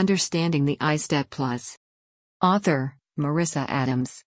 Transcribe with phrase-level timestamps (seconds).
[0.00, 1.76] Understanding the ISTEP Plus.
[2.40, 4.24] Author Marissa Adams.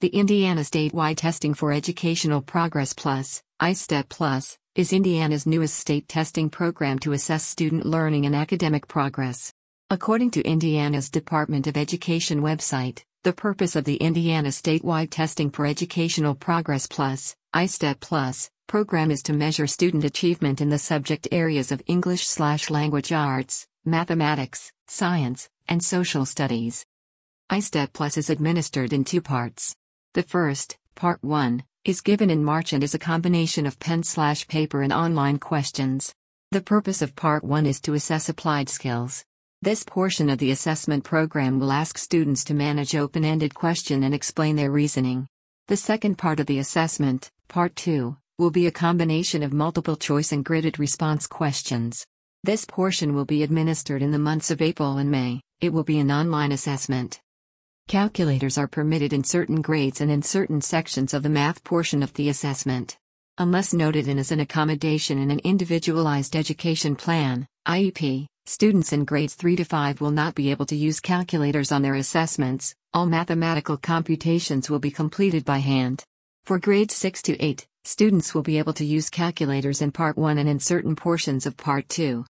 [0.00, 6.48] The Indiana Statewide Testing for Educational Progress Plus, ISTEP Plus, is Indiana's newest state testing
[6.48, 9.52] program to assess student learning and academic progress.
[9.90, 15.66] According to Indiana's Department of Education website, the purpose of the Indiana Statewide Testing for
[15.66, 21.70] Educational Progress Plus, ISTEP Plus, program is to measure student achievement in the subject areas
[21.70, 26.84] of English slash Language arts, mathematics, science, and social studies.
[27.50, 29.74] ISTEP Plus is administered in two parts.
[30.14, 34.46] The first, Part 1, is given in March and is a combination of pen slash
[34.46, 36.14] paper and online questions.
[36.52, 39.24] The purpose of Part 1 is to assess applied skills.
[39.62, 44.14] This portion of the assessment program will ask students to manage open ended question and
[44.14, 45.26] explain their reasoning.
[45.68, 50.32] The second part of the assessment, Part 2, will be a combination of multiple choice
[50.32, 52.06] and gridded response questions.
[52.44, 55.40] This portion will be administered in the months of April and May.
[55.60, 57.20] It will be an online assessment.
[57.86, 62.12] Calculators are permitted in certain grades and in certain sections of the math portion of
[62.14, 62.96] the assessment.
[63.38, 69.36] Unless noted in as an accommodation in an individualized education plan, IEP, students in grades
[69.36, 73.76] 3 to 5 will not be able to use calculators on their assessments, all mathematical
[73.76, 76.02] computations will be completed by hand.
[76.44, 80.38] For grades 6 to 8, students will be able to use calculators in Part 1
[80.38, 82.24] and in certain portions of Part 2.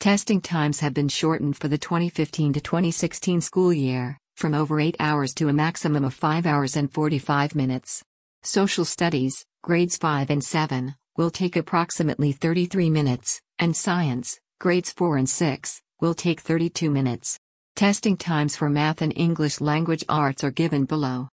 [0.00, 4.96] Testing times have been shortened for the 2015 to 2016 school year, from over 8
[4.98, 8.02] hours to a maximum of 5 hours and 45 minutes.
[8.42, 15.18] Social Studies, grades 5 and 7, will take approximately 33 minutes, and Science, grades 4
[15.18, 17.38] and 6, will take 32 minutes.
[17.76, 21.28] Testing times for math and English language arts are given below.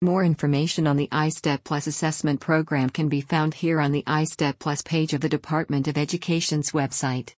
[0.00, 4.58] More information on the ISTEP Plus assessment program can be found here on the ISTEP
[4.58, 7.34] Plus page of the Department of Education's website.